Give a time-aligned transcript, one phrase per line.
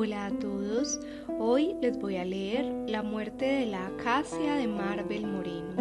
[0.00, 1.00] Hola a todos,
[1.40, 5.74] hoy les voy a leer La muerte de la acacia de Marvel Moreno.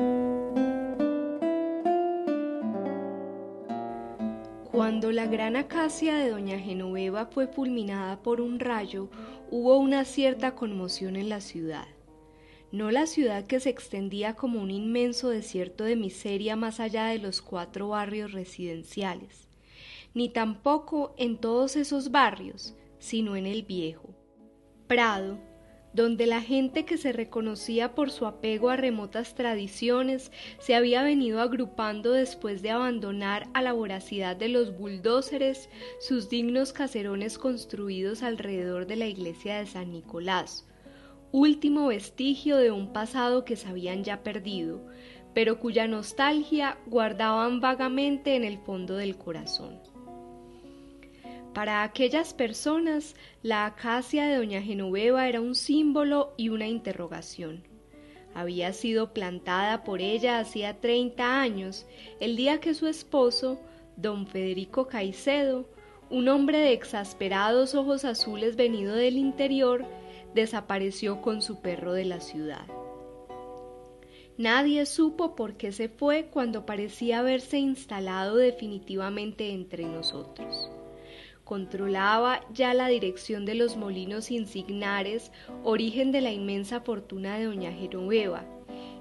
[4.72, 9.12] Cuando la gran acacia de doña Genoveva fue fulminada por un rayo,
[9.52, 11.86] hubo una cierta conmoción en la ciudad.
[12.72, 17.20] No la ciudad que se extendía como un inmenso desierto de miseria más allá de
[17.20, 19.48] los cuatro barrios residenciales,
[20.16, 24.16] ni tampoco en todos esos barrios, sino en el viejo.
[24.88, 25.40] Prado,
[25.98, 31.42] donde la gente que se reconocía por su apego a remotas tradiciones se había venido
[31.42, 38.86] agrupando después de abandonar a la voracidad de los bulldóceres sus dignos caserones construidos alrededor
[38.86, 40.68] de la iglesia de San Nicolás,
[41.32, 44.86] último vestigio de un pasado que se habían ya perdido,
[45.34, 49.80] pero cuya nostalgia guardaban vagamente en el fondo del corazón.
[51.58, 57.64] Para aquellas personas, la acacia de doña Genoveva era un símbolo y una interrogación.
[58.36, 61.88] Había sido plantada por ella hacía treinta años,
[62.20, 63.60] el día que su esposo,
[63.96, 65.66] don Federico Caicedo,
[66.12, 69.84] un hombre de exasperados ojos azules venido del interior,
[70.36, 72.68] desapareció con su perro de la ciudad.
[74.38, 80.70] Nadie supo por qué se fue cuando parecía haberse instalado definitivamente entre nosotros
[81.48, 85.32] controlaba ya la dirección de los molinos insignares,
[85.64, 88.46] origen de la inmensa fortuna de doña Genoveva,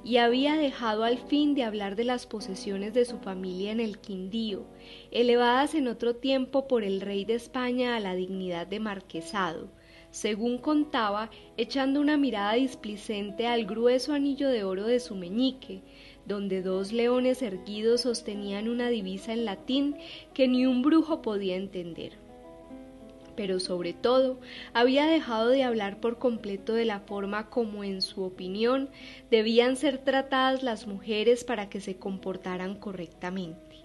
[0.04, 3.98] y había dejado al fin de hablar de las posesiones de su familia en el
[3.98, 4.64] Quindío,
[5.10, 9.68] elevadas en otro tiempo por el rey de España a la dignidad de marquesado,
[10.12, 15.82] según contaba, echando una mirada displicente al grueso anillo de oro de su meñique,
[16.26, 19.96] donde dos leones erguidos sostenían una divisa en latín
[20.32, 22.24] que ni un brujo podía entender
[23.36, 24.40] pero sobre todo
[24.72, 28.90] había dejado de hablar por completo de la forma como en su opinión
[29.30, 33.84] debían ser tratadas las mujeres para que se comportaran correctamente.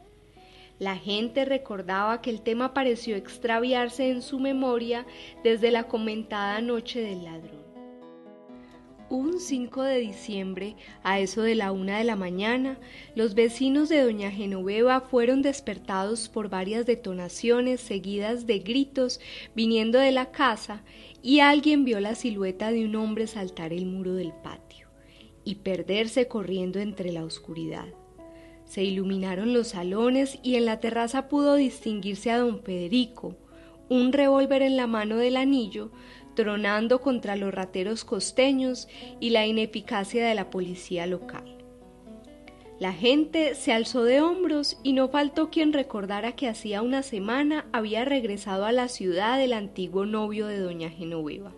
[0.79, 5.06] La gente recordaba que el tema pareció extraviarse en su memoria
[5.44, 7.61] desde la comentada noche del ladrón.
[9.12, 12.80] Un 5 de diciembre, a eso de la una de la mañana,
[13.14, 19.20] los vecinos de doña Genoveva fueron despertados por varias detonaciones seguidas de gritos
[19.54, 20.82] viniendo de la casa
[21.22, 24.88] y alguien vio la silueta de un hombre saltar el muro del patio
[25.44, 27.90] y perderse corriendo entre la oscuridad.
[28.64, 33.36] Se iluminaron los salones y en la terraza pudo distinguirse a don Federico,
[33.90, 35.92] un revólver en la mano del anillo,
[36.36, 38.88] tronando contra los rateros costeños
[39.19, 41.58] y la ineficacia de la policía local.
[42.81, 47.68] La gente se alzó de hombros y no faltó quien recordara que hacía una semana
[47.72, 51.53] había regresado a la ciudad el antiguo novio de doña Genoveva.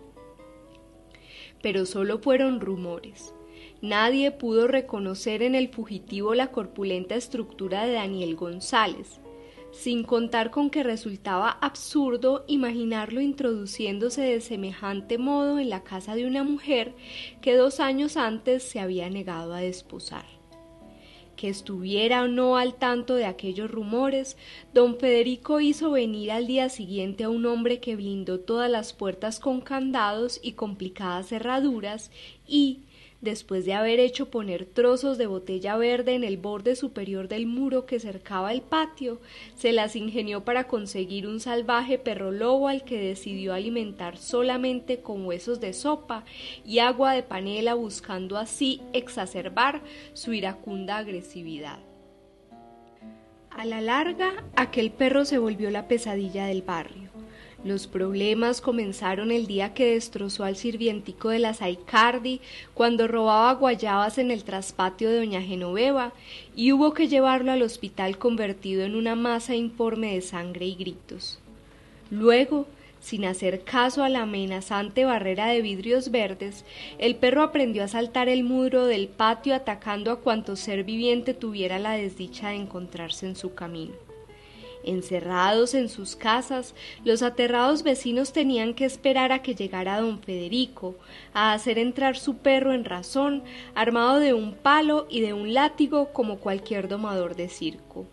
[1.62, 3.34] Pero solo fueron rumores.
[3.80, 9.18] Nadie pudo reconocer en el fugitivo la corpulenta estructura de Daniel González,
[9.74, 16.26] sin contar con que resultaba absurdo imaginarlo introduciéndose de semejante modo en la casa de
[16.26, 16.94] una mujer
[17.42, 20.24] que dos años antes se había negado a desposar.
[21.36, 24.36] Que estuviera o no al tanto de aquellos rumores,
[24.72, 29.40] don Federico hizo venir al día siguiente a un hombre que blindó todas las puertas
[29.40, 32.12] con candados y complicadas cerraduras
[32.46, 32.84] y,
[33.24, 37.86] después de haber hecho poner trozos de botella verde en el borde superior del muro
[37.86, 39.20] que cercaba el patio,
[39.56, 45.26] se las ingenió para conseguir un salvaje perro lobo al que decidió alimentar solamente con
[45.26, 46.24] huesos de sopa
[46.64, 49.82] y agua de panela buscando así exacerbar
[50.12, 51.78] su iracunda agresividad.
[53.50, 57.03] A la larga, aquel perro se volvió la pesadilla del barrio.
[57.64, 62.42] Los problemas comenzaron el día que destrozó al sirvientico de la Saicardi
[62.74, 66.12] cuando robaba guayabas en el traspatio de doña Genoveva
[66.54, 71.38] y hubo que llevarlo al hospital convertido en una masa informe de sangre y gritos.
[72.10, 72.66] Luego,
[73.00, 76.66] sin hacer caso a la amenazante barrera de vidrios verdes,
[76.98, 81.78] el perro aprendió a saltar el muro del patio atacando a cuanto ser viviente tuviera
[81.78, 83.94] la desdicha de encontrarse en su camino.
[84.84, 90.94] Encerrados en sus casas, los aterrados vecinos tenían que esperar a que llegara don Federico,
[91.32, 93.42] a hacer entrar su perro en razón,
[93.74, 98.06] armado de un palo y de un látigo como cualquier domador de circo.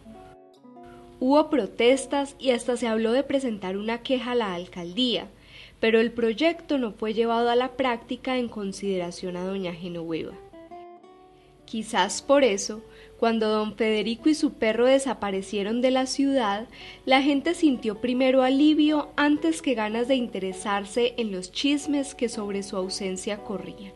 [1.20, 5.28] Hubo protestas y hasta se habló de presentar una queja a la alcaldía,
[5.80, 10.34] pero el proyecto no fue llevado a la práctica en consideración a doña Genoveva.
[11.72, 12.82] Quizás por eso,
[13.18, 16.68] cuando don Federico y su perro desaparecieron de la ciudad,
[17.06, 22.64] la gente sintió primero alivio antes que ganas de interesarse en los chismes que sobre
[22.64, 23.94] su ausencia corrían.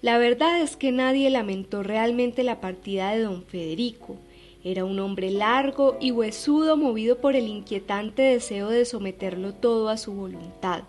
[0.00, 4.14] La verdad es que nadie lamentó realmente la partida de don Federico.
[4.62, 9.96] Era un hombre largo y huesudo movido por el inquietante deseo de someterlo todo a
[9.96, 10.84] su voluntad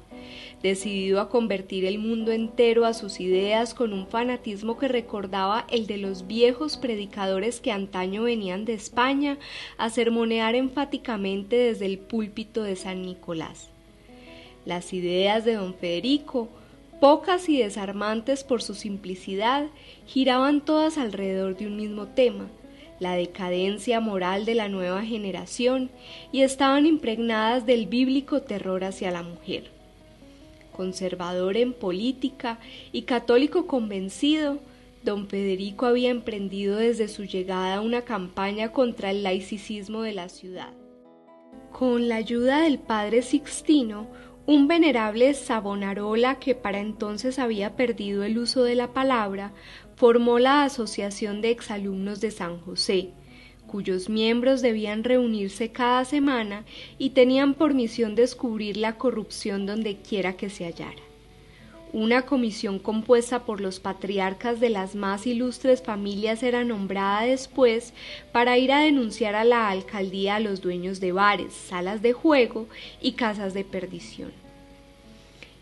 [0.65, 5.85] decidido a convertir el mundo entero a sus ideas con un fanatismo que recordaba el
[5.85, 9.37] de los viejos predicadores que antaño venían de España
[9.77, 13.69] a sermonear enfáticamente desde el púlpito de San Nicolás.
[14.65, 16.49] Las ideas de don Federico,
[16.99, 19.67] pocas y desarmantes por su simplicidad,
[20.07, 22.47] giraban todas alrededor de un mismo tema,
[22.99, 25.91] la decadencia moral de la nueva generación,
[26.31, 29.74] y estaban impregnadas del bíblico terror hacia la mujer
[30.75, 32.59] conservador en política
[32.91, 34.59] y católico convencido,
[35.03, 40.73] don Federico había emprendido desde su llegada una campaña contra el laicismo de la ciudad.
[41.71, 44.07] Con la ayuda del padre Sixtino,
[44.45, 49.53] un venerable Savonarola que para entonces había perdido el uso de la palabra,
[49.95, 53.11] formó la Asociación de Exalumnos de San José,
[53.75, 56.63] cuyos miembros debían reunirse cada semana
[56.97, 61.01] y tenían por misión descubrir la corrupción donde quiera que se hallara.
[61.91, 67.91] Una comisión compuesta por los patriarcas de las más ilustres familias era nombrada después
[68.31, 72.69] para ir a denunciar a la alcaldía a los dueños de bares, salas de juego
[73.01, 74.31] y casas de perdición.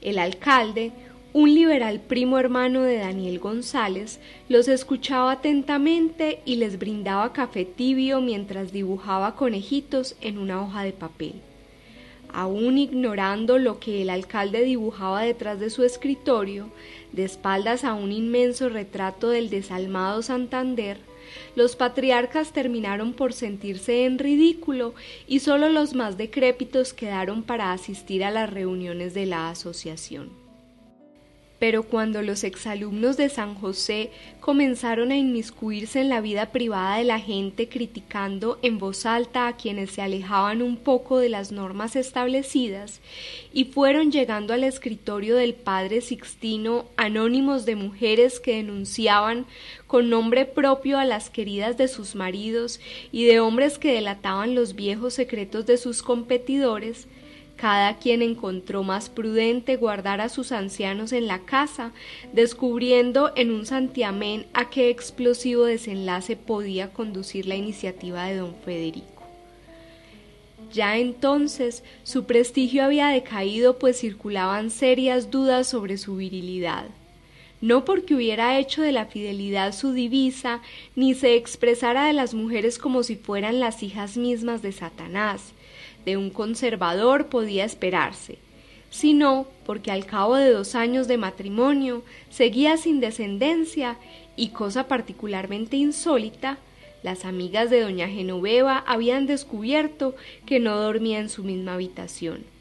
[0.01, 0.91] El alcalde,
[1.33, 4.19] un liberal primo hermano de Daniel González
[4.49, 10.91] los escuchaba atentamente y les brindaba café tibio mientras dibujaba conejitos en una hoja de
[10.91, 11.33] papel.
[12.31, 16.69] Aún ignorando lo que el alcalde dibujaba detrás de su escritorio,
[17.11, 20.99] de espaldas a un inmenso retrato del desalmado Santander,
[21.55, 24.93] los patriarcas terminaron por sentirse en ridículo
[25.27, 30.42] y sólo los más decrépitos quedaron para asistir a las reuniones de la asociación
[31.63, 34.11] pero cuando los exalumnos de San José
[34.41, 39.55] comenzaron a inmiscuirse en la vida privada de la gente criticando en voz alta a
[39.55, 42.99] quienes se alejaban un poco de las normas establecidas
[43.53, 49.45] y fueron llegando al escritorio del padre Sixtino anónimos de mujeres que denunciaban
[49.87, 52.81] con nombre propio a las queridas de sus maridos
[53.13, 57.07] y de hombres que delataban los viejos secretos de sus competidores,
[57.55, 61.91] cada quien encontró más prudente guardar a sus ancianos en la casa,
[62.33, 69.07] descubriendo en un santiamén a qué explosivo desenlace podía conducir la iniciativa de don Federico.
[70.71, 76.85] Ya entonces su prestigio había decaído pues circulaban serias dudas sobre su virilidad
[77.63, 80.61] no porque hubiera hecho de la fidelidad su divisa,
[80.97, 85.53] ni se expresara de las mujeres como si fueran las hijas mismas de Satanás,
[86.05, 88.37] de un conservador podía esperarse,
[88.89, 93.97] sino porque al cabo de dos años de matrimonio seguía sin descendencia
[94.35, 96.57] y cosa particularmente insólita,
[97.01, 102.52] las amigas de doña Genoveva habían descubierto que no dormía en su misma habitación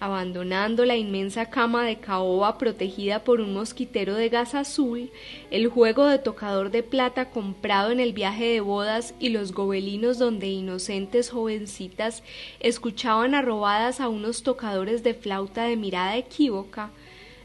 [0.00, 5.10] abandonando la inmensa cama de caoba protegida por un mosquitero de gas azul,
[5.50, 10.18] el juego de tocador de plata comprado en el viaje de bodas y los gobelinos
[10.18, 12.22] donde inocentes jovencitas
[12.60, 16.90] escuchaban arrobadas a unos tocadores de flauta de mirada equívoca,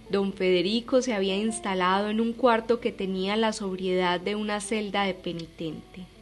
[0.10, 5.04] don Federico se había instalado en un cuarto que tenía la sobriedad de una celda
[5.04, 6.13] de penitente.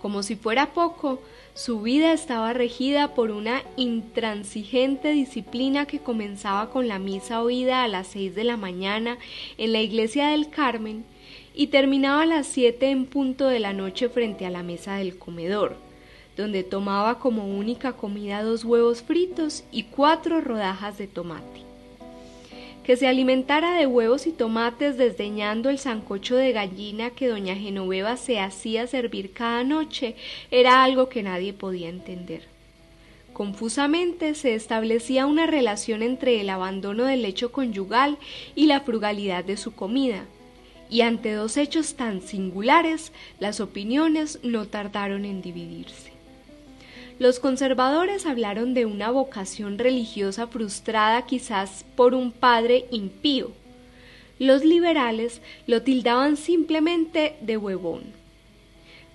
[0.00, 1.20] Como si fuera poco,
[1.54, 7.88] su vida estaba regida por una intransigente disciplina que comenzaba con la misa oída a
[7.88, 9.18] las seis de la mañana
[9.58, 11.04] en la iglesia del Carmen
[11.54, 15.18] y terminaba a las siete en punto de la noche frente a la mesa del
[15.18, 15.76] comedor,
[16.36, 21.69] donde tomaba como única comida dos huevos fritos y cuatro rodajas de tomate
[22.84, 28.16] que se alimentara de huevos y tomates desdeñando el sancocho de gallina que doña Genoveva
[28.16, 30.16] se hacía servir cada noche
[30.50, 32.42] era algo que nadie podía entender.
[33.32, 38.18] Confusamente se establecía una relación entre el abandono del lecho conyugal
[38.54, 40.24] y la frugalidad de su comida,
[40.90, 46.19] y ante dos hechos tan singulares las opiniones no tardaron en dividirse.
[47.20, 53.52] Los conservadores hablaron de una vocación religiosa frustrada quizás por un padre impío.
[54.38, 58.20] Los liberales lo tildaban simplemente de huevón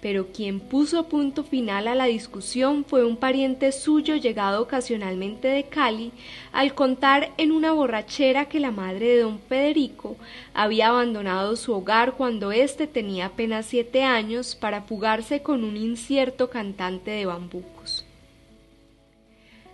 [0.06, 5.64] pero quien puso punto final a la discusión fue un pariente suyo llegado ocasionalmente de
[5.64, 6.12] Cali
[6.52, 10.16] al contar en una borrachera que la madre de don Federico
[10.54, 16.52] había abandonado su hogar cuando éste tenía apenas siete años para fugarse con un incierto
[16.52, 17.95] cantante de bambucos.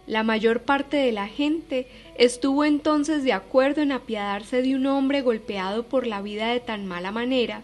[0.08, 5.22] La mayor parte de la gente estuvo entonces de acuerdo en apiadarse de un hombre
[5.22, 7.62] golpeado por la vida de tan mala manera,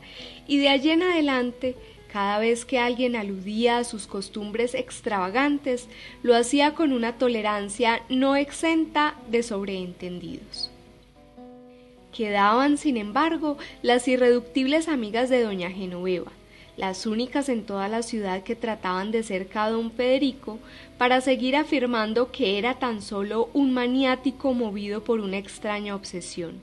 [0.48, 1.76] y de allí en adelante
[2.12, 5.88] cada vez que alguien aludía a sus costumbres extravagantes,
[6.24, 10.72] lo hacía con una tolerancia no exenta de sobreentendidos.
[12.16, 16.32] Quedaban, sin embargo, las irreductibles amigas de doña Genoveva,
[16.78, 20.60] las únicas en toda la ciudad que trataban de cerca a don Federico
[20.98, 26.62] para seguir afirmando que era tan solo un maniático movido por una extraña obsesión.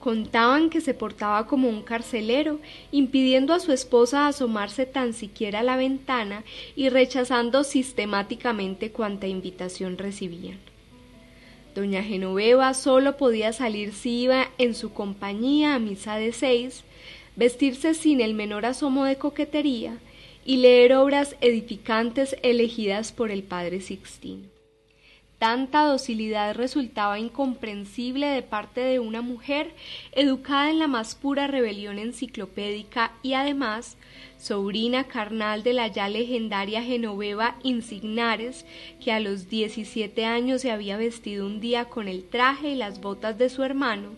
[0.00, 5.62] Contaban que se portaba como un carcelero, impidiendo a su esposa asomarse tan siquiera a
[5.62, 6.44] la ventana
[6.76, 10.58] y rechazando sistemáticamente cuanta invitación recibían.
[11.74, 16.84] Doña Genoveva solo podía salir si iba en su compañía a misa de seis,
[17.36, 19.98] vestirse sin el menor asomo de coquetería
[20.44, 24.53] y leer obras edificantes elegidas por el padre Sixtino.
[25.38, 29.74] Tanta docilidad resultaba incomprensible de parte de una mujer
[30.12, 33.96] educada en la más pura rebelión enciclopédica y además
[34.38, 38.64] sobrina carnal de la ya legendaria Genoveva Insignares,
[39.02, 43.00] que a los diecisiete años se había vestido un día con el traje y las
[43.00, 44.10] botas de su hermano,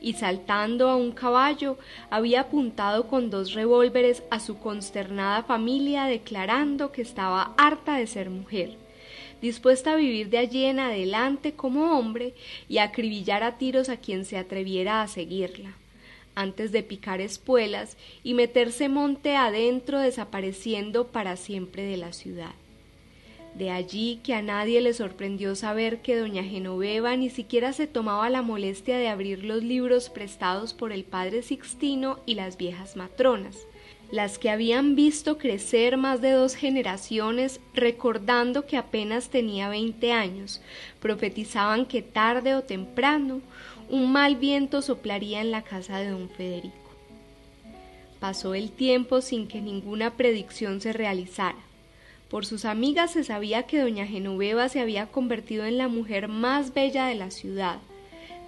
[0.00, 1.78] y saltando a un caballo
[2.10, 8.30] había apuntado con dos revólveres a su consternada familia declarando que estaba harta de ser
[8.30, 8.79] mujer
[9.40, 12.34] dispuesta a vivir de allí en adelante como hombre
[12.68, 15.76] y a acribillar a tiros a quien se atreviera a seguirla,
[16.34, 22.54] antes de picar espuelas y meterse monte adentro desapareciendo para siempre de la ciudad.
[23.54, 28.30] De allí que a nadie le sorprendió saber que doña Genoveva ni siquiera se tomaba
[28.30, 33.66] la molestia de abrir los libros prestados por el padre Sixtino y las viejas matronas,
[34.10, 40.60] las que habían visto crecer más de dos generaciones, recordando que apenas tenía veinte años,
[41.00, 43.40] profetizaban que tarde o temprano
[43.88, 46.76] un mal viento soplaría en la casa de don Federico.
[48.18, 51.58] Pasó el tiempo sin que ninguna predicción se realizara.
[52.28, 56.74] Por sus amigas se sabía que doña Genoveva se había convertido en la mujer más
[56.74, 57.78] bella de la ciudad,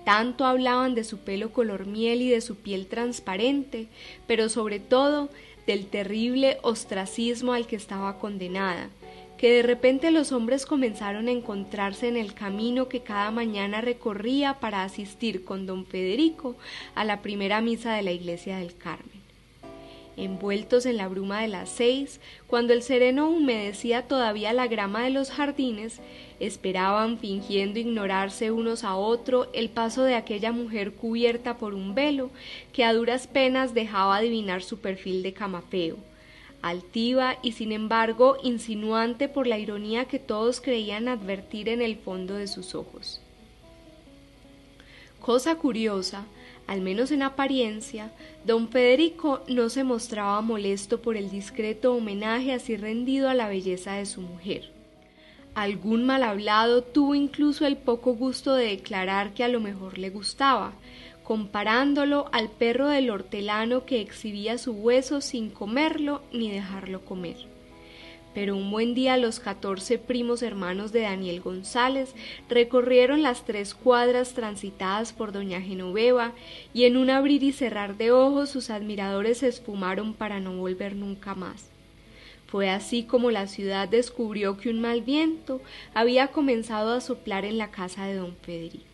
[0.04, 3.88] tanto hablaban de su pelo color miel y de su piel transparente,
[4.26, 5.30] pero sobre todo
[5.66, 8.90] del terrible ostracismo al que estaba condenada,
[9.38, 14.60] que de repente los hombres comenzaron a encontrarse en el camino que cada mañana recorría
[14.60, 16.56] para asistir con don Federico
[16.94, 19.21] a la primera misa de la iglesia del Carmen
[20.16, 25.10] envueltos en la bruma de las seis, cuando el sereno humedecía todavía la grama de
[25.10, 26.00] los jardines,
[26.40, 32.30] esperaban fingiendo ignorarse unos a otro el paso de aquella mujer cubierta por un velo
[32.72, 35.96] que a duras penas dejaba adivinar su perfil de camafeo,
[36.60, 42.34] altiva y sin embargo insinuante por la ironía que todos creían advertir en el fondo
[42.34, 43.20] de sus ojos.
[45.20, 46.24] Cosa curiosa,
[46.66, 48.10] al menos en apariencia,
[48.44, 53.94] don Federico no se mostraba molesto por el discreto homenaje así rendido a la belleza
[53.94, 54.70] de su mujer.
[55.54, 60.10] Algún mal hablado tuvo incluso el poco gusto de declarar que a lo mejor le
[60.10, 60.72] gustaba,
[61.22, 67.51] comparándolo al perro del hortelano que exhibía su hueso sin comerlo ni dejarlo comer
[68.34, 72.14] pero un buen día los catorce primos hermanos de Daniel González
[72.48, 76.32] recorrieron las tres cuadras transitadas por doña Genoveva
[76.72, 80.96] y en un abrir y cerrar de ojos sus admiradores se esfumaron para no volver
[80.96, 81.68] nunca más.
[82.46, 85.62] Fue así como la ciudad descubrió que un mal viento
[85.94, 88.91] había comenzado a soplar en la casa de don Federico.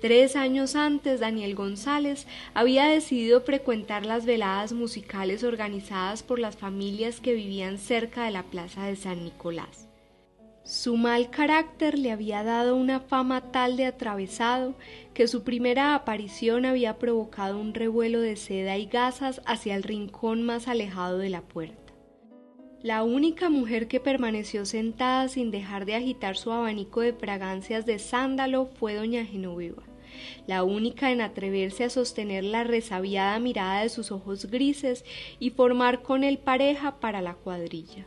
[0.00, 7.20] Tres años antes, Daniel González había decidido frecuentar las veladas musicales organizadas por las familias
[7.20, 9.88] que vivían cerca de la plaza de San Nicolás.
[10.62, 14.74] Su mal carácter le había dado una fama tal de atravesado
[15.14, 20.42] que su primera aparición había provocado un revuelo de seda y gasas hacia el rincón
[20.42, 21.87] más alejado de la puerta.
[22.82, 27.98] La única mujer que permaneció sentada sin dejar de agitar su abanico de fragancias de
[27.98, 29.82] sándalo fue doña Genoveva,
[30.46, 35.04] la única en atreverse a sostener la resabiada mirada de sus ojos grises
[35.40, 38.06] y formar con él pareja para la cuadrilla.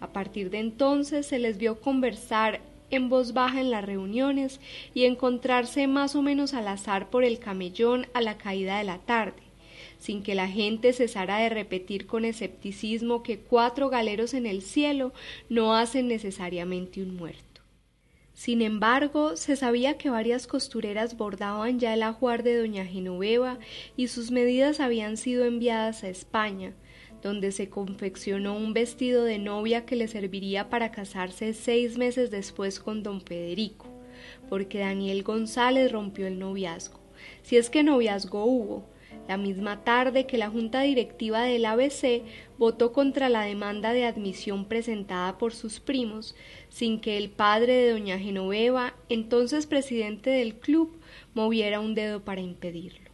[0.00, 4.60] A partir de entonces se les vio conversar en voz baja en las reuniones
[4.92, 8.98] y encontrarse más o menos al azar por el camellón a la caída de la
[8.98, 9.43] tarde,
[9.98, 15.12] sin que la gente cesara de repetir con escepticismo que cuatro galeros en el cielo
[15.48, 17.54] no hacen necesariamente un muerto.
[18.34, 23.60] Sin embargo, se sabía que varias costureras bordaban ya el ajuar de doña Genoveva
[23.96, 26.74] y sus medidas habían sido enviadas a España,
[27.22, 32.80] donde se confeccionó un vestido de novia que le serviría para casarse seis meses después
[32.80, 33.86] con don Federico,
[34.48, 37.00] porque Daniel González rompió el noviazgo,
[37.42, 38.84] si es que noviazgo hubo,
[39.28, 42.22] la misma tarde que la Junta Directiva del ABC
[42.58, 46.34] votó contra la demanda de admisión presentada por sus primos,
[46.68, 50.98] sin que el padre de doña Genoveva, entonces presidente del club,
[51.34, 53.10] moviera un dedo para impedirlo.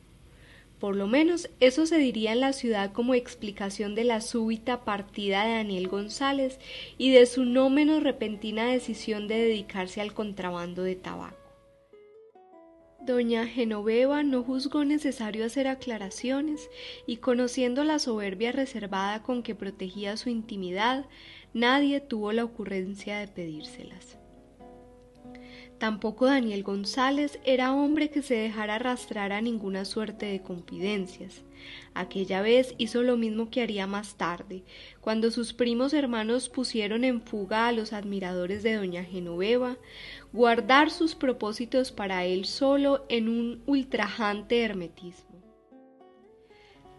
[0.81, 5.45] Por lo menos eso se diría en la ciudad como explicación de la súbita partida
[5.45, 6.59] de Daniel González
[6.97, 11.40] y de su no menos repentina decisión de dedicarse al contrabando de tabaco.
[13.03, 16.69] Doña Genoveva no juzgó necesario hacer aclaraciones
[17.07, 21.07] y conociendo la soberbia reservada con que protegía su intimidad,
[21.55, 24.19] nadie tuvo la ocurrencia de pedírselas.
[25.79, 31.43] Tampoco Daniel González era hombre que se dejara arrastrar a ninguna suerte de confidencias.
[31.95, 34.63] Aquella vez hizo lo mismo que haría más tarde,
[35.01, 39.77] cuando sus primos hermanos pusieron en fuga a los admiradores de doña Genoveva,
[40.33, 45.30] guardar sus propósitos para él solo en un ultrajante hermetismo.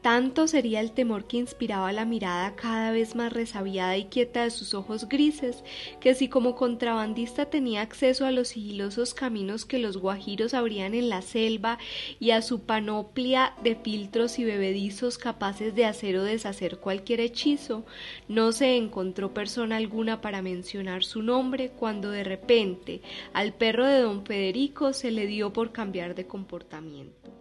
[0.01, 4.49] Tanto sería el temor que inspiraba la mirada cada vez más resabiada y quieta de
[4.49, 5.63] sus ojos grises,
[5.99, 11.09] que si como contrabandista tenía acceso a los sigilosos caminos que los guajiros abrían en
[11.09, 11.77] la selva
[12.19, 17.85] y a su panoplia de filtros y bebedizos capaces de hacer o deshacer cualquier hechizo,
[18.27, 23.01] no se encontró persona alguna para mencionar su nombre cuando de repente
[23.33, 27.40] al perro de don Federico se le dio por cambiar de comportamiento.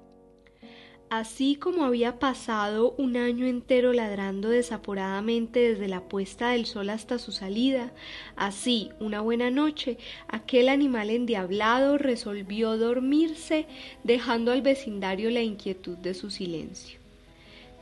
[1.10, 7.18] Así como había pasado un año entero ladrando desaforadamente desde la puesta del sol hasta
[7.18, 7.90] su salida,
[8.36, 13.66] así, una buena noche, aquel animal endiablado resolvió dormirse,
[14.04, 17.00] dejando al vecindario la inquietud de su silencio.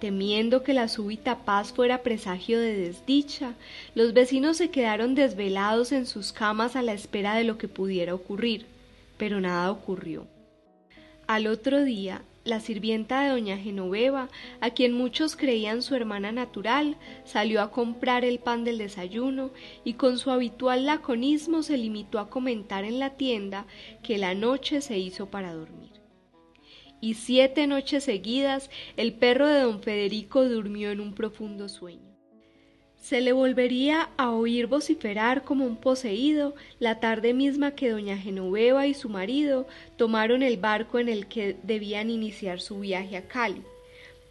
[0.01, 3.53] Temiendo que la súbita paz fuera presagio de desdicha,
[3.95, 8.15] los vecinos se quedaron desvelados en sus camas a la espera de lo que pudiera
[8.15, 8.65] ocurrir,
[9.19, 10.27] pero nada ocurrió.
[11.27, 14.29] Al otro día, la sirvienta de doña Genoveva,
[14.61, 19.51] a quien muchos creían su hermana natural, salió a comprar el pan del desayuno
[19.85, 23.67] y con su habitual laconismo se limitó a comentar en la tienda
[24.03, 25.93] que la noche se hizo para dormir.
[27.01, 32.08] Y siete noches seguidas el perro de don Federico durmió en un profundo sueño.
[33.09, 38.87] Se le volvería a oír vociferar como un poseído la tarde misma que doña Genoveva
[38.87, 39.67] y su marido
[39.97, 43.63] tomaron el barco en el que debían iniciar su viaje a Cali,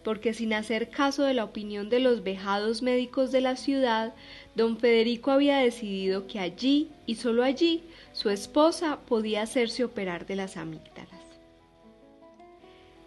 [0.03, 4.13] porque sin hacer caso de la opinión de los vejados médicos de la ciudad,
[4.53, 7.81] don Federico había decidido que allí y sólo allí
[8.13, 11.16] su esposa podía hacerse operar de las amígdalas.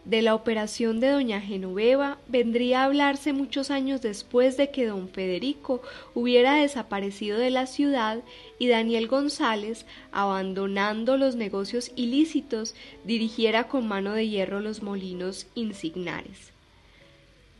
[0.04, 5.10] De la operación de doña Genoveva vendría a hablarse muchos años después de que don
[5.10, 5.82] Federico
[6.14, 8.20] hubiera desaparecido de la ciudad
[8.58, 16.52] y Daniel González, abandonando los negocios ilícitos, dirigiera con mano de hierro los molinos insignares.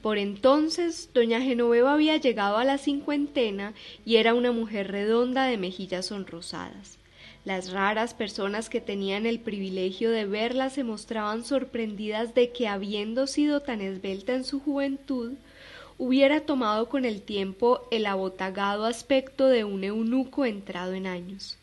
[0.01, 3.75] Por entonces, doña Genoveva había llegado a la cincuentena
[4.07, 7.00] y era una mujer redonda de mejillas sonrosadas.
[7.45, 13.27] Las raras personas que tenían el privilegio de verla se mostraban sorprendidas de que, habiendo
[13.27, 15.33] sido tan esbelta en su juventud,
[15.97, 21.57] hubiera tomado con el tiempo el abotagado aspecto de un eunuco entrado en años.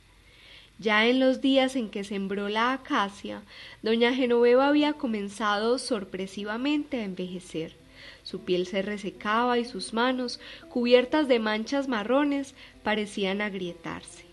[0.80, 3.42] Ya en los días en que sembró la acacia,
[3.82, 7.76] doña Genoveva había comenzado sorpresivamente a envejecer.
[8.22, 14.27] Su piel se resecaba y sus manos, cubiertas de manchas marrones, parecían agrietarse.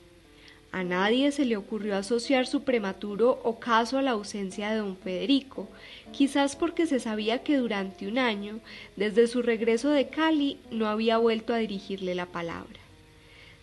[0.75, 5.69] A nadie se le ocurrió asociar su prematuro ocaso a la ausencia de don Federico,
[6.11, 8.59] quizás porque se sabía que durante un año,
[8.97, 12.81] desde su regreso de Cali, no había vuelto a dirigirle la palabra.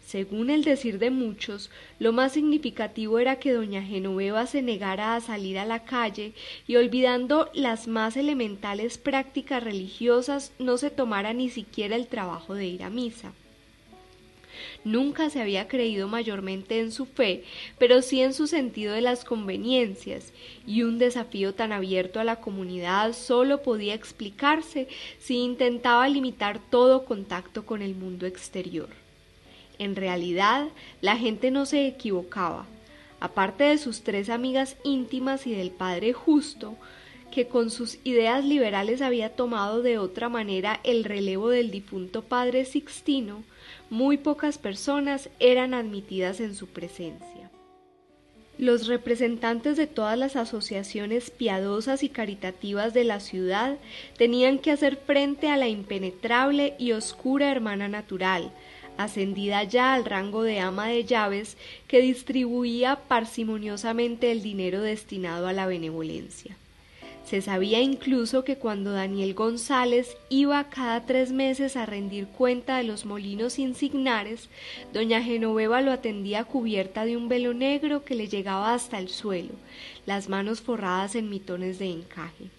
[0.05, 1.69] Según el decir de muchos,
[1.99, 6.31] lo más significativo era que doña Genoveva se negara a salir a la calle
[6.65, 12.67] y olvidando las más elementales prácticas religiosas no se tomara ni siquiera el trabajo de
[12.67, 13.33] ir a misa.
[14.83, 17.43] Nunca se había creído mayormente en su fe,
[17.77, 20.33] pero sí en su sentido de las conveniencias,
[20.65, 24.87] y un desafío tan abierto a la comunidad solo podía explicarse
[25.19, 28.89] si intentaba limitar todo contacto con el mundo exterior.
[29.79, 30.67] En realidad,
[31.01, 32.67] la gente no se equivocaba.
[33.19, 36.75] Aparte de sus tres amigas íntimas y del padre justo,
[37.31, 42.65] que con sus ideas liberales había tomado de otra manera el relevo del difunto padre
[42.65, 43.43] Sixtino,
[43.89, 47.49] muy pocas personas eran admitidas en su presencia.
[48.57, 53.77] Los representantes de todas las asociaciones piadosas y caritativas de la ciudad
[54.17, 58.51] tenían que hacer frente a la impenetrable y oscura hermana natural,
[58.97, 65.53] ascendida ya al rango de ama de llaves, que distribuía parsimoniosamente el dinero destinado a
[65.53, 66.55] la benevolencia.
[67.25, 72.83] Se sabía incluso que cuando Daniel González iba cada tres meses a rendir cuenta de
[72.83, 74.49] los molinos insignares,
[74.91, 79.53] doña Genoveva lo atendía cubierta de un velo negro que le llegaba hasta el suelo,
[80.05, 82.49] las manos forradas en mitones de encaje.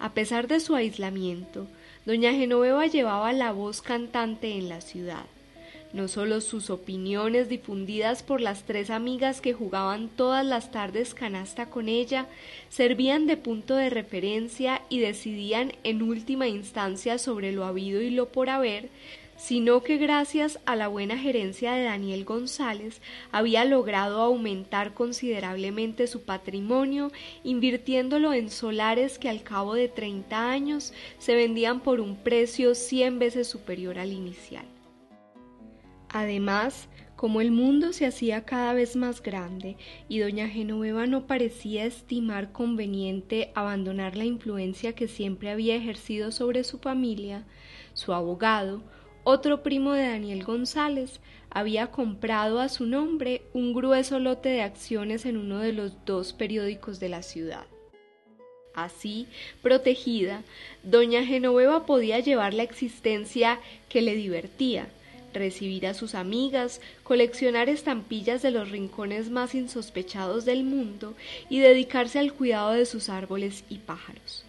[0.00, 1.68] A pesar de su aislamiento,
[2.06, 5.26] doña Genoveva llevaba la voz cantante en la ciudad
[5.92, 11.70] no solo sus opiniones difundidas por las tres amigas que jugaban todas las tardes canasta
[11.70, 12.26] con ella,
[12.68, 18.28] servían de punto de referencia y decidían en última instancia sobre lo habido y lo
[18.28, 18.90] por haber,
[19.38, 26.22] sino que gracias a la buena gerencia de Daniel González había logrado aumentar considerablemente su
[26.22, 27.12] patrimonio,
[27.44, 33.18] invirtiéndolo en solares que al cabo de treinta años se vendían por un precio cien
[33.20, 34.66] veces superior al inicial.
[36.10, 39.76] Además, como el mundo se hacía cada vez más grande
[40.08, 46.62] y doña Genoveva no parecía estimar conveniente abandonar la influencia que siempre había ejercido sobre
[46.62, 47.44] su familia,
[47.92, 48.82] su abogado,
[49.24, 55.26] otro primo de Daniel González, había comprado a su nombre un grueso lote de acciones
[55.26, 57.66] en uno de los dos periódicos de la ciudad.
[58.74, 59.26] Así,
[59.60, 60.44] protegida,
[60.84, 64.88] doña Genoveva podía llevar la existencia que le divertía,
[65.32, 71.14] recibir a sus amigas, coleccionar estampillas de los rincones más insospechados del mundo
[71.48, 74.44] y dedicarse al cuidado de sus árboles y pájaros.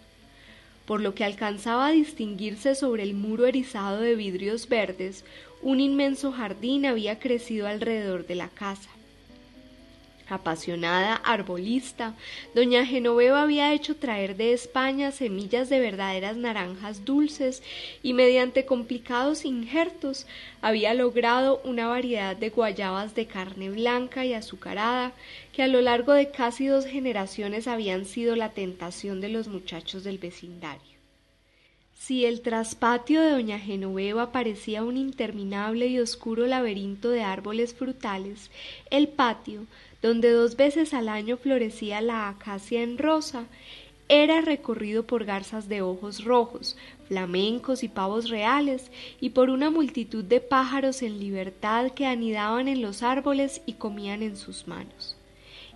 [0.86, 5.24] Por lo que alcanzaba a distinguirse sobre el muro erizado de vidrios verdes,
[5.62, 8.90] un inmenso jardín había crecido alrededor de la casa.
[10.30, 12.14] Apasionada arbolista,
[12.54, 17.64] doña Genoveva había hecho traer de España semillas de verdaderas naranjas dulces
[18.00, 20.28] y mediante complicados injertos
[20.62, 25.14] había logrado una variedad de guayabas de carne blanca y azucarada
[25.52, 30.04] que a lo largo de casi dos generaciones habían sido la tentación de los muchachos
[30.04, 31.00] del vecindario.
[32.00, 38.50] Si el traspatio de doña Genoveva parecía un interminable y oscuro laberinto de árboles frutales,
[38.90, 39.66] el patio,
[40.02, 43.46] donde dos veces al año florecía la acacia en rosa,
[44.08, 50.24] era recorrido por garzas de ojos rojos, flamencos y pavos reales, y por una multitud
[50.24, 55.19] de pájaros en libertad que anidaban en los árboles y comían en sus manos.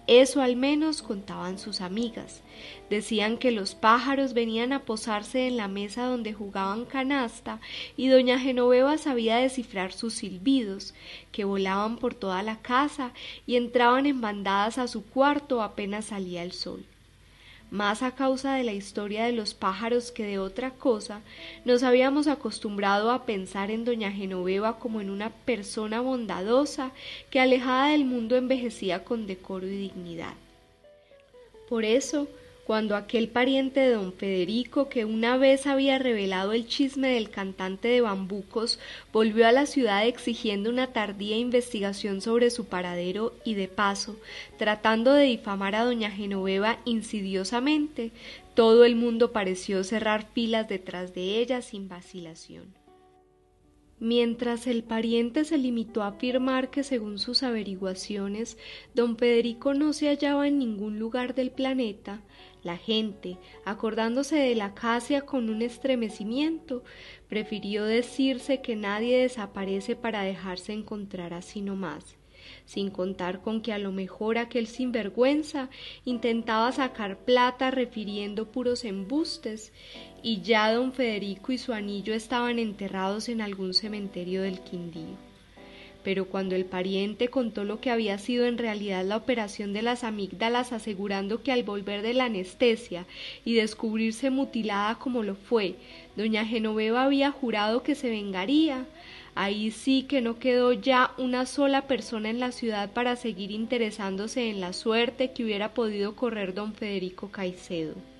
[0.06, 2.42] Eso al menos contaban sus amigas.
[2.90, 7.60] Decían que los pájaros venían a posarse en la mesa donde jugaban canasta
[7.96, 10.94] y doña Genoveva sabía descifrar sus silbidos,
[11.32, 13.12] que volaban por toda la casa
[13.46, 16.84] y entraban en bandadas a su cuarto apenas salía el sol
[17.74, 21.22] más a causa de la historia de los pájaros que de otra cosa,
[21.64, 26.92] nos habíamos acostumbrado a pensar en doña Genoveva como en una persona bondadosa
[27.30, 30.34] que alejada del mundo envejecía con decoro y dignidad.
[31.68, 32.28] Por eso,
[32.66, 37.88] cuando aquel pariente de don Federico, que una vez había revelado el chisme del cantante
[37.88, 38.78] de bambucos,
[39.12, 44.16] volvió a la ciudad exigiendo una tardía investigación sobre su paradero y de paso,
[44.56, 48.12] tratando de difamar a doña Genoveva insidiosamente,
[48.54, 52.72] todo el mundo pareció cerrar filas detrás de ella sin vacilación.
[54.00, 58.58] Mientras el pariente se limitó a afirmar que según sus averiguaciones
[58.92, 62.20] don Federico no se hallaba en ningún lugar del planeta,
[62.64, 66.82] la gente, acordándose de la acacia con un estremecimiento,
[67.28, 72.16] prefirió decirse que nadie desaparece para dejarse encontrar así nomás,
[72.64, 75.68] sin contar con que a lo mejor aquel sinvergüenza
[76.04, 79.72] intentaba sacar plata refiriendo puros embustes,
[80.22, 85.33] y ya don Federico y su anillo estaban enterrados en algún cementerio del Quindío
[86.04, 90.04] pero cuando el pariente contó lo que había sido en realidad la operación de las
[90.04, 93.06] amígdalas, asegurando que al volver de la anestesia
[93.44, 95.76] y descubrirse mutilada como lo fue,
[96.14, 98.86] doña Genoveva había jurado que se vengaría,
[99.34, 104.50] ahí sí que no quedó ya una sola persona en la ciudad para seguir interesándose
[104.50, 108.13] en la suerte que hubiera podido correr don Federico Caicedo.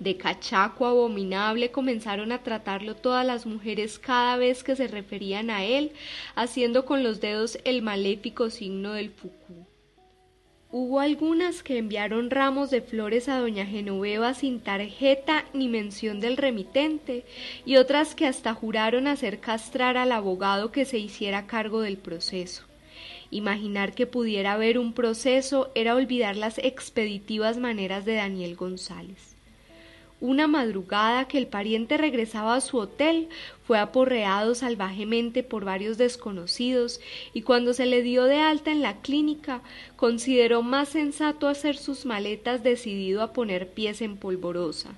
[0.00, 5.64] De cachaco abominable comenzaron a tratarlo todas las mujeres cada vez que se referían a
[5.64, 5.92] él,
[6.34, 9.66] haciendo con los dedos el maléfico signo del fucú.
[10.74, 16.38] Hubo algunas que enviaron ramos de flores a doña Genoveva sin tarjeta ni mención del
[16.38, 17.26] remitente,
[17.66, 22.64] y otras que hasta juraron hacer castrar al abogado que se hiciera cargo del proceso.
[23.30, 29.31] Imaginar que pudiera haber un proceso era olvidar las expeditivas maneras de Daniel González.
[30.22, 33.28] Una madrugada que el pariente regresaba a su hotel,
[33.64, 37.00] fue aporreado salvajemente por varios desconocidos
[37.34, 39.62] y cuando se le dio de alta en la clínica,
[39.96, 44.94] consideró más sensato hacer sus maletas decidido a poner pies en polvorosa.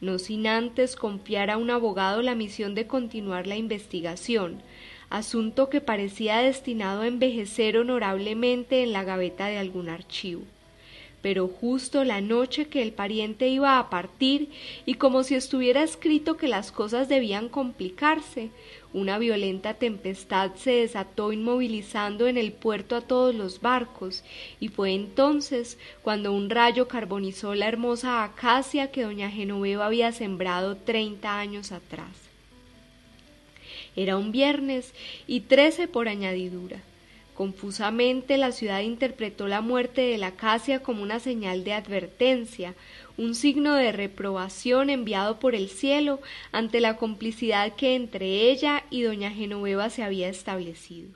[0.00, 4.60] No sin antes confiar a un abogado la misión de continuar la investigación,
[5.08, 10.42] asunto que parecía destinado a envejecer honorablemente en la gaveta de algún archivo
[11.24, 14.50] pero justo la noche que el pariente iba a partir
[14.84, 18.50] y como si estuviera escrito que las cosas debían complicarse,
[18.92, 24.22] una violenta tempestad se desató inmovilizando en el puerto a todos los barcos,
[24.60, 30.76] y fue entonces cuando un rayo carbonizó la hermosa acacia que doña Genoveva había sembrado
[30.76, 32.14] treinta años atrás.
[33.96, 34.92] Era un viernes
[35.26, 36.82] y trece por añadidura.
[37.34, 42.74] Confusamente la ciudad interpretó la muerte de la acacia como una señal de advertencia,
[43.16, 46.20] un signo de reprobación enviado por el cielo
[46.52, 51.10] ante la complicidad que entre ella y doña Genoveva se había establecido.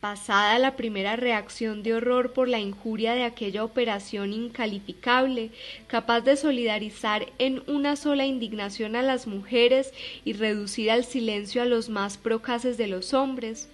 [0.00, 5.50] Pasada la primera reacción de horror por la injuria de aquella operación incalificable,
[5.86, 9.92] capaz de solidarizar en una sola indignación a las mujeres
[10.24, 13.68] y reducir al silencio a los más procaces de los hombres,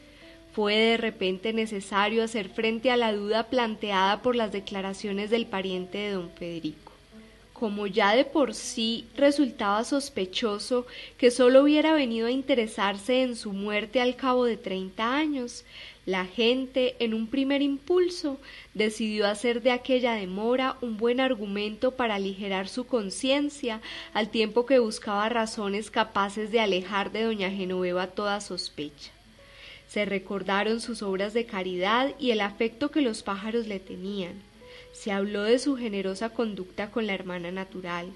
[0.53, 5.99] fue de repente necesario hacer frente a la duda planteada por las declaraciones del pariente
[5.99, 6.93] de don Federico.
[7.53, 10.87] Como ya de por sí resultaba sospechoso
[11.17, 15.65] que sólo hubiera venido a interesarse en su muerte al cabo de treinta años,
[16.05, 18.41] la gente, en un primer impulso,
[18.75, 23.81] decidió hacer de aquella demora un buen argumento para aligerar su conciencia,
[24.13, 29.13] al tiempo que buscaba razones capaces de alejar de doña Genoveva toda sospecha.
[29.93, 34.33] Se recordaron sus obras de caridad y el afecto que los pájaros le tenían.
[34.95, 38.07] Se habló de su generosa conducta con la hermana natural,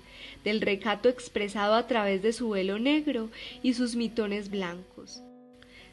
[0.42, 3.28] del recato expresado a través de su velo negro
[3.62, 5.20] y sus mitones blancos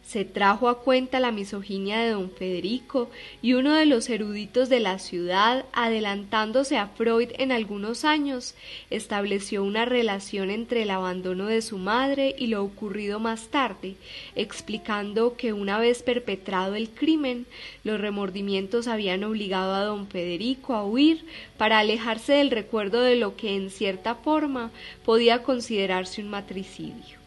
[0.06, 3.10] se trajo a cuenta la misoginia de don Federico
[3.42, 8.54] y uno de los eruditos de la ciudad, adelantándose a Freud en algunos años,
[8.89, 13.96] estableció una relación entre el abandono de su madre y lo ocurrido más tarde,
[14.36, 17.46] explicando que una vez perpetrado el crimen,
[17.84, 21.26] los remordimientos habían obligado a don Federico a huir
[21.58, 24.72] para alejarse del recuerdo de lo que en cierta forma
[25.06, 27.22] podía considerarse un matricidio.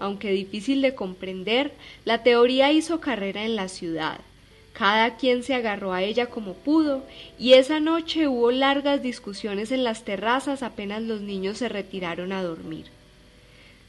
[0.00, 1.72] Aunque difícil de comprender,
[2.04, 4.20] la teoría hizo carrera en la ciudad.
[4.72, 7.04] Cada quien se agarró a ella como pudo,
[7.38, 12.42] y esa noche hubo largas discusiones en las terrazas apenas los niños se retiraron a
[12.42, 12.86] dormir.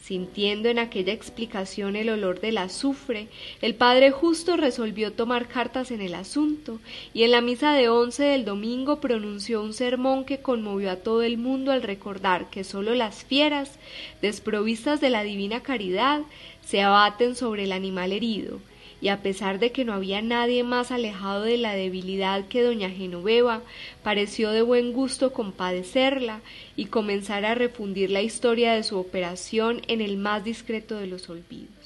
[0.10, 3.28] Sintiendo en aquella explicación el olor del azufre,
[3.62, 6.80] el padre justo resolvió tomar cartas en el asunto,
[7.14, 11.22] y en la misa de once del domingo pronunció un sermón que conmovió a todo
[11.22, 13.78] el mundo al recordar que sólo las fieras,
[14.20, 16.22] desprovistas de la divina caridad,
[16.66, 18.62] se abaten sobre el animal herido,
[19.02, 22.90] y a pesar de que no había nadie más alejado de la debilidad que doña
[22.90, 23.62] Genoveva,
[24.04, 26.42] pareció de buen gusto compadecerla
[26.76, 31.30] y comenzar a refundir la historia de su operación en el más discreto de los
[31.30, 31.79] olvidos.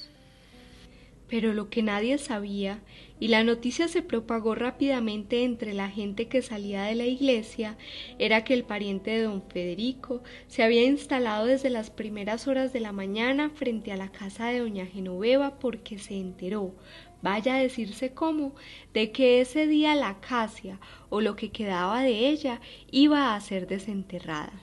[1.34, 2.84] Pero lo que nadie sabía,
[3.20, 7.76] y la noticia se propagó rápidamente entre la gente que salía de la iglesia,
[8.20, 12.82] era que el pariente de don Federico se había instalado desde las primeras horas de
[12.82, 16.76] la mañana frente a la casa de doña Genoveva porque se enteró,
[17.24, 18.54] vaya a decirse cómo,
[18.94, 23.66] de que ese día la acacia o lo que quedaba de ella iba a ser
[23.66, 24.62] desenterrada.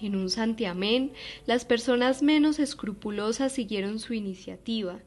[0.00, 1.10] En un santiamén,
[1.46, 5.00] las personas menos escrupulosas siguieron su iniciativa,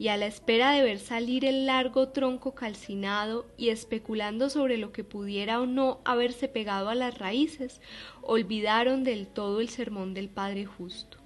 [0.00, 4.92] y a la espera de ver salir el largo tronco calcinado y especulando sobre lo
[4.92, 7.82] que pudiera o no haberse pegado a las raíces,
[8.22, 11.18] olvidaron del todo el sermón del Padre Justo.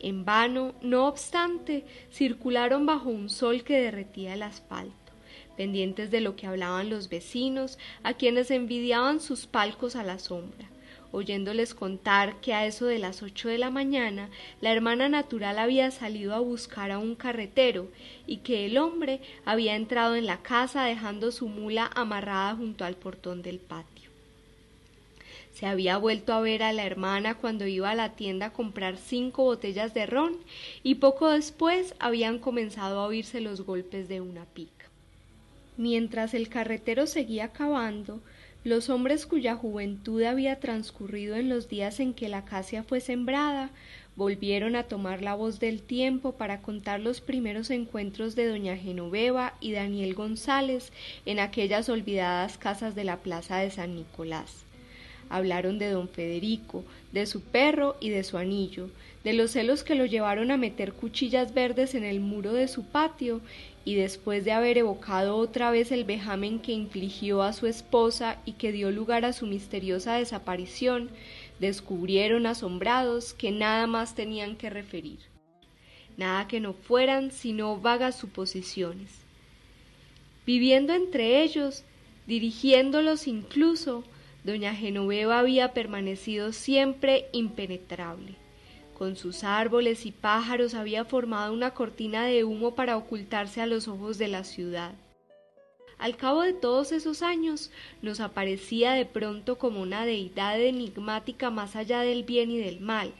[0.00, 5.12] En vano, no obstante, circularon bajo un sol que derretía el asfalto,
[5.56, 10.68] pendientes de lo que hablaban los vecinos, a quienes envidiaban sus palcos a la sombra
[11.12, 15.90] oyéndoles contar que a eso de las ocho de la mañana la hermana natural había
[15.90, 17.88] salido a buscar a un carretero
[18.26, 22.96] y que el hombre había entrado en la casa dejando su mula amarrada junto al
[22.96, 24.10] portón del patio.
[25.52, 28.96] Se había vuelto a ver a la hermana cuando iba a la tienda a comprar
[28.96, 30.36] cinco botellas de ron
[30.82, 34.86] y poco después habían comenzado a oírse los golpes de una pica.
[35.76, 38.20] Mientras el carretero seguía cavando,
[38.64, 43.70] los hombres cuya juventud había transcurrido en los días en que la acacia fue sembrada
[44.16, 49.54] volvieron a tomar la voz del tiempo para contar los primeros encuentros de doña Genoveva
[49.60, 50.92] y Daniel González
[51.24, 54.64] en aquellas olvidadas casas de la plaza de San Nicolás.
[55.30, 58.90] Hablaron de don Federico, de su perro y de su anillo,
[59.24, 62.84] de los celos que lo llevaron a meter cuchillas verdes en el muro de su
[62.84, 63.40] patio
[63.84, 68.52] y después de haber evocado otra vez el vejamen que infligió a su esposa y
[68.52, 71.10] que dio lugar a su misteriosa desaparición,
[71.58, 75.18] descubrieron asombrados que nada más tenían que referir,
[76.16, 79.10] nada que no fueran sino vagas suposiciones.
[80.46, 81.84] Viviendo entre ellos,
[82.26, 84.04] dirigiéndolos incluso,
[84.44, 88.39] doña Genoveva había permanecido siempre impenetrable.
[89.00, 93.88] Con sus árboles y pájaros había formado una cortina de humo para ocultarse a los
[93.88, 94.92] ojos de la ciudad.
[95.96, 97.70] Al cabo de todos esos años
[98.02, 103.14] nos aparecía de pronto como una deidad enigmática más allá del bien y del mal,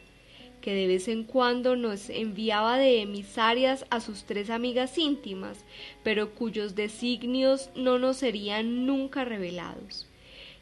[0.61, 5.65] que de vez en cuando nos enviaba de emisarias a sus tres amigas íntimas,
[6.03, 10.10] pero cuyos designios no nos serían nunca revelados.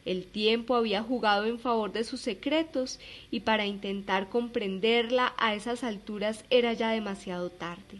[0.09, 5.83] El tiempo había jugado en favor de sus secretos y para intentar comprenderla a esas
[5.83, 7.99] alturas era ya demasiado tarde.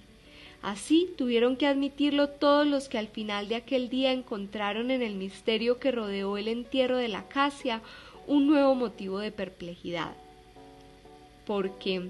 [0.64, 5.14] Así tuvieron que admitirlo todos los que al final de aquel día encontraron en el
[5.14, 7.84] misterio que rodeó el entierro de la acacia
[8.26, 10.16] un nuevo motivo de perplejidad.
[11.46, 12.10] Porque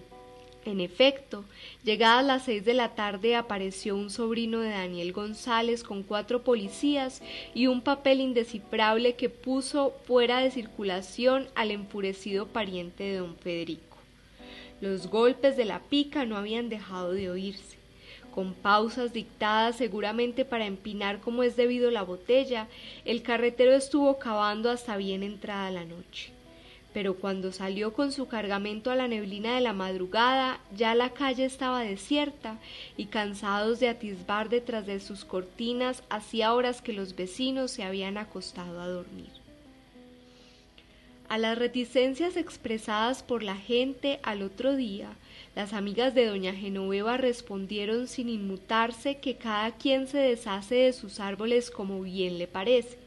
[0.65, 1.45] en efecto,
[1.83, 7.21] llegadas las seis de la tarde apareció un sobrino de Daniel González con cuatro policías
[7.53, 13.97] y un papel indescifrable que puso fuera de circulación al enfurecido pariente de don Federico.
[14.81, 17.77] Los golpes de la pica no habían dejado de oírse.
[18.31, 22.67] Con pausas dictadas seguramente para empinar como es debido la botella,
[23.03, 26.38] el carretero estuvo cavando hasta bien entrada la noche
[26.93, 31.45] pero cuando salió con su cargamento a la neblina de la madrugada, ya la calle
[31.45, 32.57] estaba desierta
[32.97, 38.17] y cansados de atisbar detrás de sus cortinas, hacía horas que los vecinos se habían
[38.17, 39.29] acostado a dormir.
[41.29, 45.09] A las reticencias expresadas por la gente al otro día,
[45.55, 51.19] las amigas de doña Genoveva respondieron sin inmutarse que cada quien se deshace de sus
[51.19, 52.98] árboles como bien le parece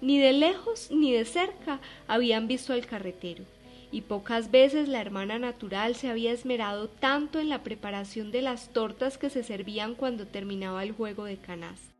[0.00, 3.44] ni de lejos ni de cerca habían visto al carretero,
[3.92, 8.72] y pocas veces la hermana natural se había esmerado tanto en la preparación de las
[8.72, 11.90] tortas que se servían cuando terminaba el juego de canasta.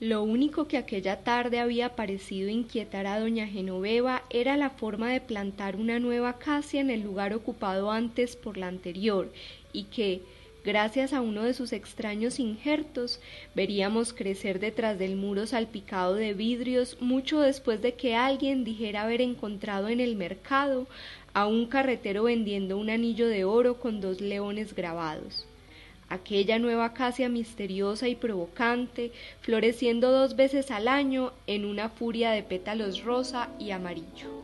[0.00, 5.20] Lo único que aquella tarde había parecido inquietar a doña Genoveva era la forma de
[5.20, 9.32] plantar una nueva acacia en el lugar ocupado antes por la anterior,
[9.72, 10.22] y que,
[10.64, 13.20] Gracias a uno de sus extraños injertos,
[13.54, 19.20] veríamos crecer detrás del muro salpicado de vidrios mucho después de que alguien dijera haber
[19.20, 20.86] encontrado en el mercado
[21.34, 25.46] a un carretero vendiendo un anillo de oro con dos leones grabados.
[26.08, 32.42] Aquella nueva acacia misteriosa y provocante, floreciendo dos veces al año en una furia de
[32.42, 34.43] pétalos rosa y amarillo.